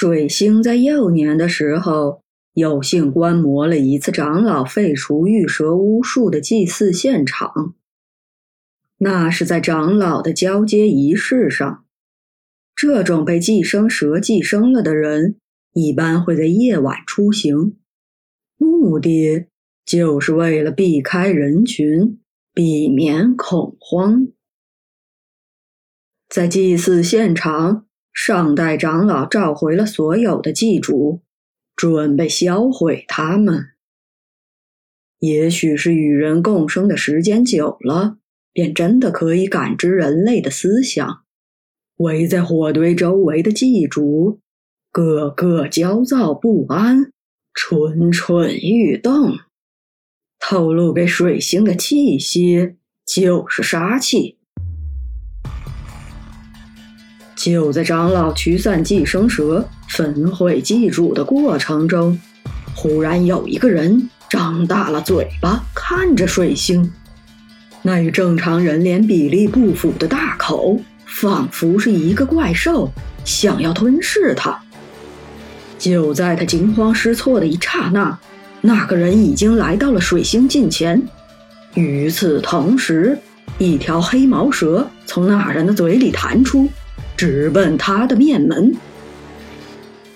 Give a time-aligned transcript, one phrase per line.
[0.00, 7.74] 水星在幼年的时候，有幸观摩了一次长老废除玉蛇巫术的祭祀现场。
[8.98, 11.84] 那是在长老的交接仪式上。
[12.76, 15.34] 这种被寄生蛇寄生了的人，
[15.72, 17.76] 一般会在夜晚出行，
[18.56, 19.46] 目的
[19.84, 22.20] 就是为了避开人群，
[22.54, 24.28] 避免恐慌。
[26.28, 27.87] 在祭祀现场。
[28.20, 31.22] 上代长老召回了所有的祭主，
[31.76, 33.68] 准备销毁他们。
[35.20, 38.18] 也许是与人共生的时间久了，
[38.52, 41.22] 便真的可以感知人类的思想。
[41.98, 44.40] 围在火堆周围的祭主，
[44.90, 47.12] 个个焦躁不安，
[47.54, 49.38] 蠢蠢欲动，
[50.40, 52.74] 透露给水星的气息
[53.06, 54.37] 就是杀气。
[57.38, 62.18] 就在长老驱散寄生蛇、焚毁祭主的过程中，
[62.74, 66.92] 忽然有一个人张大了嘴巴看着水星，
[67.80, 72.90] 那与正常人脸比例不符的大口，仿佛是一个怪兽，
[73.24, 74.60] 想要吞噬他。
[75.78, 78.18] 就在他惊慌失措的一刹那，
[78.60, 81.00] 那个人已经来到了水星近前。
[81.74, 83.16] 与此同时，
[83.58, 86.68] 一条黑毛蛇从那人的嘴里弹出。
[87.18, 88.72] 直奔他的面门，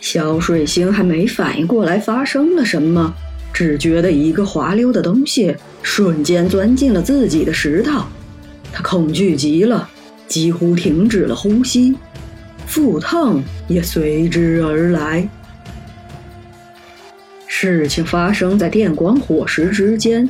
[0.00, 3.12] 小水星还没反应过来发生了什么，
[3.52, 8.06] 只觉得一个滑溜的东西瞬间钻进了自己的食道，
[8.72, 9.90] 他恐惧极了，
[10.28, 11.92] 几乎停止了呼吸，
[12.66, 15.28] 腹痛也随之而来。
[17.48, 20.28] 事情发生在电光火石之间，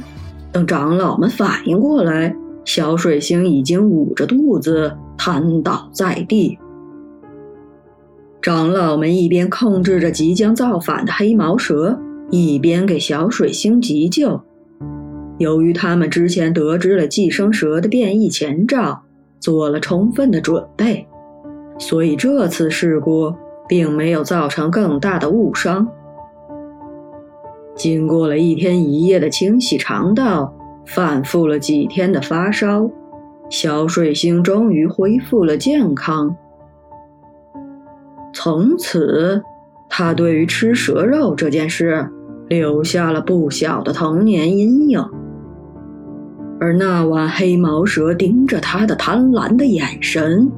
[0.50, 6.58] 等长老们反应过来，小水星已经捂着肚子瘫倒在地。
[8.42, 14.40] 长老们一边控制着即将造反的黑毛蛇，一边给小水星急救。
[15.38, 19.04] 由于他们之前得知了寄生蛇的变异前兆，
[19.38, 21.06] 做了充分的准备，
[21.78, 23.32] 所以这次事故
[23.68, 25.86] 并没有造成更大的误伤。
[27.76, 30.52] 经过了一天一夜的清洗肠道，
[30.84, 32.90] 反复了几天的发烧，
[33.48, 36.36] 小水星终于恢复了健康。
[38.32, 39.42] 从此，
[39.88, 42.08] 他对于吃蛇肉这件事
[42.48, 45.04] 留下了不小的童年阴影。
[46.58, 50.50] 而那晚黑毛蛇盯着他的贪婪的眼神，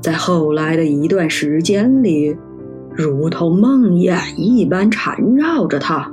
[0.00, 2.36] 在后来的一段时间里，
[2.94, 6.12] 如同梦魇一般缠绕着他。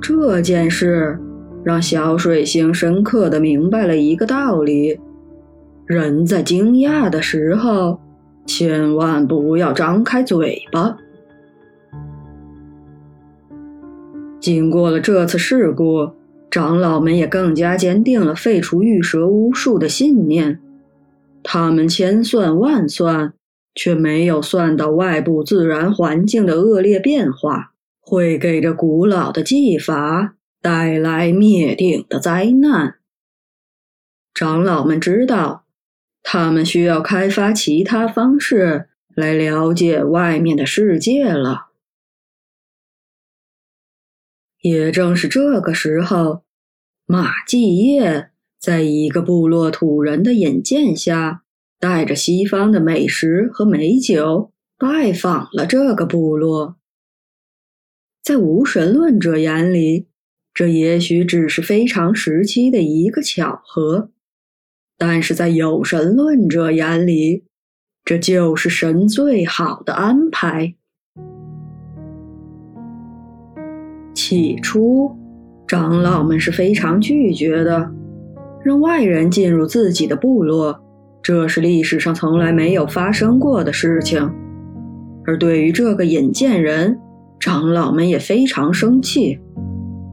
[0.00, 1.18] 这件事
[1.62, 4.98] 让小水星深刻的明白了一个道理：
[5.86, 8.00] 人在惊讶的时候。
[8.46, 10.96] 千万不要张开嘴巴。
[14.40, 16.12] 经过了这次事故，
[16.50, 20.60] 长老们也更加坚定了废除玉蛇巫术的信念。
[21.42, 23.34] 他们千算万算，
[23.74, 32.94] 却没有算到外部自然环境的恶劣变化会给这古老的技法带来灭顶的灾难。
[34.32, 35.65] 长老们知道。
[36.28, 41.68] 他们需要开发其他方式来了解外面的世界了。
[44.60, 46.42] 也正是这个时候，
[47.06, 51.44] 马继业在一个部落土人的引荐下，
[51.78, 56.76] 带着西方的美食和美酒拜访了这个部落。
[58.20, 60.08] 在无神论者眼里，
[60.52, 64.10] 这也许只是非常时期的一个巧合。
[64.98, 67.44] 但是在有神论者眼里，
[68.04, 70.74] 这就是神最好的安排。
[74.14, 75.14] 起初，
[75.66, 77.90] 长老们是非常拒绝的，
[78.64, 80.82] 让外人进入自己的部落，
[81.22, 84.32] 这是历史上从来没有发生过的事情。
[85.26, 86.98] 而对于这个引荐人，
[87.38, 89.38] 长老们也非常生气，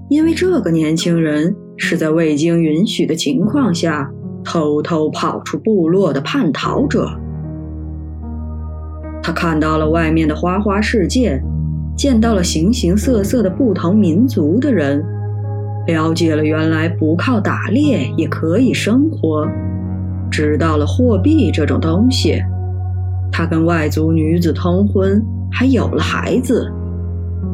[0.09, 4.11] 因为这个年轻人是在未经允许的情况下。
[4.43, 7.09] 偷偷跑出部落的叛逃者，
[9.21, 11.41] 他看到了外面的花花世界，
[11.95, 15.03] 见到了形形色色的不同民族的人，
[15.87, 19.47] 了解了原来不靠打猎也可以生活，
[20.29, 22.41] 知道了货币这种东西。
[23.31, 26.71] 他跟外族女子通婚，还有了孩子，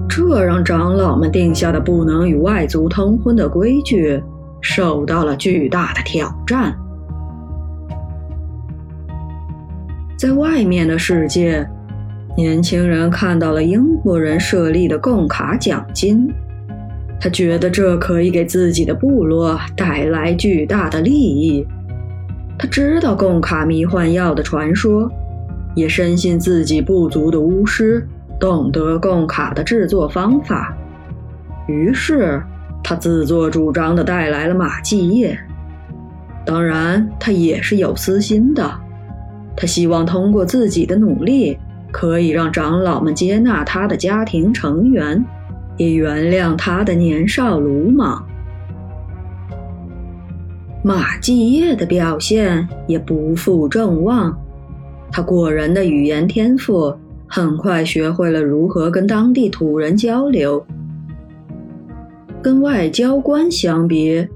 [0.09, 4.21] 这让长老们定下的不能与外族通婚的规矩。
[4.61, 6.75] 受到了巨大的挑战，
[10.17, 11.67] 在外面的世界，
[12.35, 16.31] 年轻人看到了英国人设立的贡卡奖金，
[17.19, 21.65] 他觉得这可以给自己的部落带来巨大的利益。
[22.57, 25.09] 他知道贡卡迷幻药的传说，
[25.75, 28.05] 也深信自己部族的巫师
[28.38, 30.77] 懂得贡卡的制作方法，
[31.67, 32.41] 于是
[32.89, 35.38] 他自作主张地带来了马继业。
[36.44, 38.68] 当然，他也是有私心的，
[39.56, 41.56] 他希望通过自己的努力。
[41.91, 45.24] 可以让长老们接纳他的家庭成员，
[45.77, 48.25] 也原谅他的年少鲁莽。
[50.83, 54.36] 马继业的表现也不负众望，
[55.12, 56.91] 他过人的语言天赋，
[57.27, 60.65] 很快学会了如何跟当地土人交流。
[62.41, 64.27] 跟外交官相比，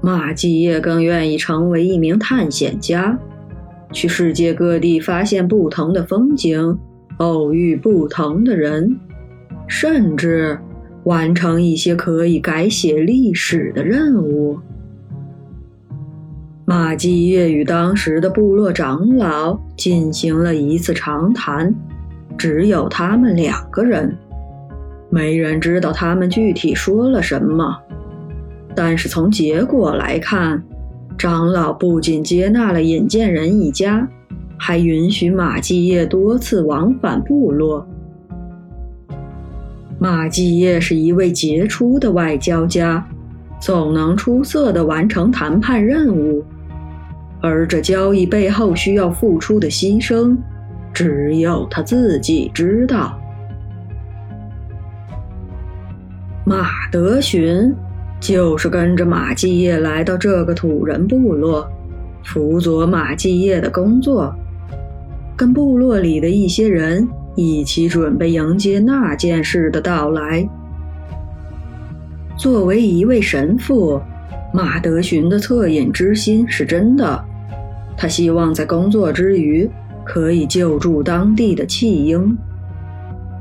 [0.00, 3.18] 马继业更愿意成为一名探险家，
[3.92, 6.78] 去世界各地发现不同的风景。
[7.18, 8.98] 偶遇不同的人，
[9.66, 10.58] 甚至
[11.04, 14.58] 完成一些可以改写历史的任务。
[16.64, 21.74] 马继业与当时的部落长老进行了一次长谈，
[22.38, 24.16] 只有他们两个人，
[25.10, 27.76] 没人知道他们具体说了什么。
[28.74, 30.62] 但是从结果来看，
[31.18, 34.08] 长老不仅接纳了引荐人一家。
[34.62, 37.86] 还允许马继业多次往返部落。
[39.98, 43.02] 马继业是一位杰出的外交家，
[43.58, 46.44] 总能出色地完成谈判任务。
[47.40, 50.36] 而这交易背后需要付出的牺牲，
[50.92, 53.19] 只有他自己知道。
[56.50, 57.72] 马德寻
[58.18, 61.64] 就是跟着马继业来到这个土人部落，
[62.24, 64.34] 辅佐马继业的工作。
[65.36, 67.06] 跟部落里的一些人
[67.36, 70.44] 一起准备迎接那件事的到来。
[72.36, 74.02] 作为一位神父，
[74.52, 77.24] 马德寻的恻隐之心是真的。
[77.96, 79.70] 他希望在工作之余
[80.04, 82.36] 可以救助当地的弃婴。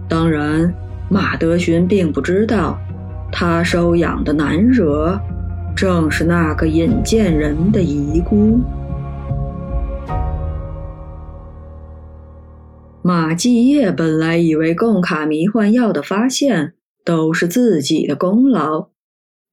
[0.08, 0.72] 当然，
[1.10, 2.80] 马德寻并不知道，
[3.32, 5.20] 他收养的男惹
[5.76, 8.60] 正是那个引荐人的遗孤。
[13.02, 16.74] 马继业本来以为贡卡迷幻药的发现
[17.04, 18.90] 都是自己的功劳，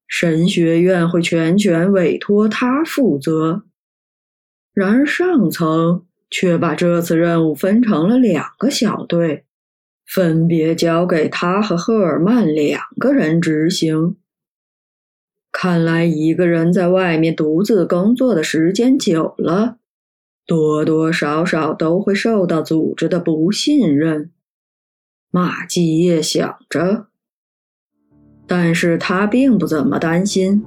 [0.06, 3.62] 神学院会全权委托他负责。
[4.74, 9.45] 然而上层却把这次任务分成了两个小队，
[10.06, 14.16] 分别交给他和赫尔曼两个人执行。
[15.50, 19.78] 看来一个人在外面独自工作的时间久了。
[20.46, 24.30] 多多少少都会受到组织的不信任，
[25.32, 27.06] 马继业想着。
[28.46, 30.64] 但是他并不怎么担心，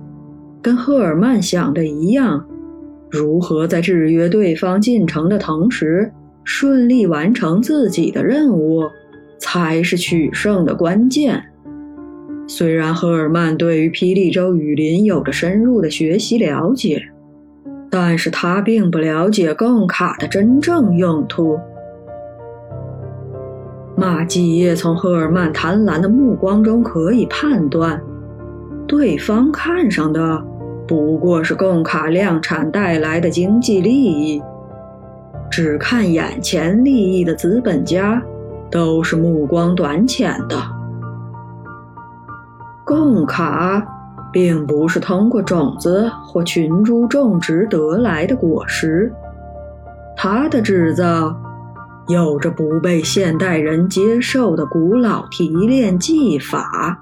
[0.62, 2.45] 跟赫尔曼想的一样，
[3.09, 6.12] 如何在制约对方进程的同时，
[6.44, 8.83] 顺利完成自己的任务，
[9.39, 11.44] 才是取胜的关键。
[12.47, 17.01] 虽然赫尔曼对于霹雳州雨林有着深入的学习了解。
[17.91, 21.59] 但是他并不了解贡卡的真正用途。
[23.97, 28.00] 马继业从赫尔曼贪婪的目光中可以判断，
[28.88, 30.39] 对方看上的
[30.88, 34.39] 不过是贡卡量产带来的经济利益。
[35.50, 38.22] 只看眼前利益的资本家，
[38.72, 40.56] 都是目光短浅的。
[42.86, 43.86] 贡卡。
[44.32, 49.12] 并不是通过种子或群株种植得来的果实，
[50.16, 51.36] 它的制造
[52.08, 56.96] 有着不被现代人接受的古老提炼技法。